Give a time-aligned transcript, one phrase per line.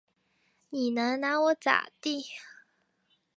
[0.71, 2.23] 你能拿我咋地？